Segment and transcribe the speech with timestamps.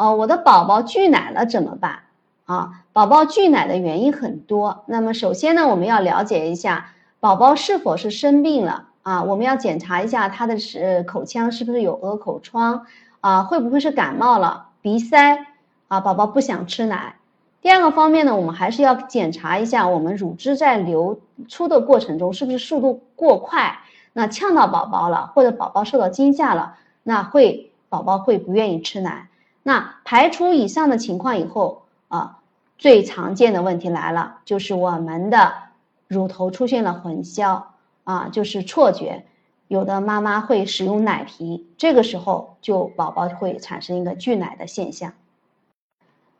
[0.00, 1.98] 哦，我的宝宝拒奶了怎么办？
[2.46, 4.82] 啊，宝宝拒奶的原因很多。
[4.86, 9.22] 那么首先呢，我们要了解一下宝宝是否是生病了啊？
[9.22, 12.86] 我们要检查一下他的是口腔是不是有鹅口疮
[13.20, 13.42] 啊？
[13.42, 15.44] 会不会是感冒了、鼻塞
[15.88, 16.00] 啊？
[16.00, 17.16] 宝宝不想吃奶。
[17.60, 23.80] 第二个方面呢，我们还是要检查一下我们乳汁在流出的过程中是不是速度过快，
[24.14, 29.26] 那呛到宝宝了，或者宝宝受到惊吓了，那会宝宝会不愿意吃奶。
[29.62, 32.38] 那排除以上的情况以后啊，
[32.78, 35.52] 最常见的问题来了，就是我们的
[36.08, 37.64] 乳头出现了混淆
[38.04, 39.24] 啊，就是错觉，
[39.68, 45.12] 有的妈妈会使用奶瓶，这个时候就宝宝会产生一个拒奶的现象。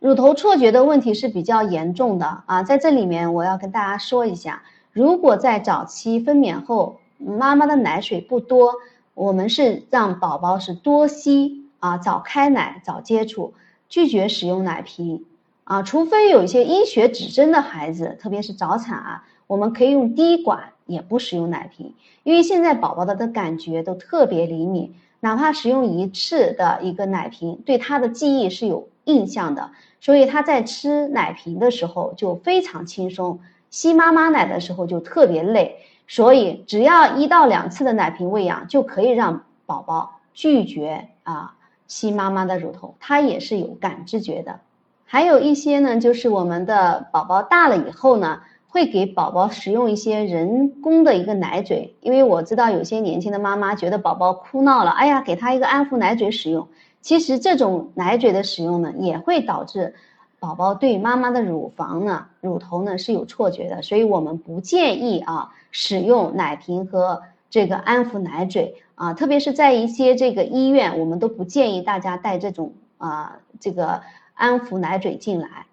[0.00, 8.74] 乳头错觉的问题是比较严重的啊，在这里面我要跟大家说一下，如果在早期分娩后，妈妈的奶水不多，
[9.14, 13.54] 我们是让宝宝是多吸啊，早开奶早接触，
[13.88, 15.24] 拒绝使用奶瓶
[15.64, 21.92] 啊，除非有一些医学指征的孩子，特别是早产啊，我们可以用滴管，也不使用奶瓶，
[22.22, 29.72] 因为现在宝宝的的感觉都特别灵敏，哪怕使用一次的一个奶瓶，对他的记忆是有印象的。
[30.00, 35.78] 所以他在吃奶瓶的时候就非常轻松，吸妈妈奶的时候就特别累。
[36.06, 41.56] 所以只要一到两次的奶瓶喂养，就可以让宝宝拒绝啊
[41.92, 44.60] 吸妈妈的乳头，他也是有感知觉的。
[45.04, 56.66] 还有一些呢，就是我们的宝宝大了以后呢，会给宝宝使用一些人工的一个奶嘴，因为我知道有些年轻的妈妈觉得宝宝哭闹了，哎呀，给他一个安抚奶嘴使用。
[57.02, 59.94] 其实这种奶嘴的使用呢，也会导致
[60.40, 67.20] 宝宝对妈妈的乳房呢、乳头呢是有错觉的，所以我们不建议啊使用奶瓶和
[67.52, 74.00] 这个安抚奶嘴啊，特别是在一些这个医院，我们都不建议大家带这种啊这个
[74.32, 75.66] 安抚奶嘴进来。